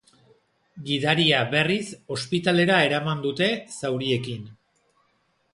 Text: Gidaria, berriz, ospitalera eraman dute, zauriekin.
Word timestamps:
Gidaria, 0.87 1.41
berriz, 1.51 1.83
ospitalera 2.17 2.81
eraman 2.89 3.23
dute, 3.29 3.53
zauriekin. 3.79 4.53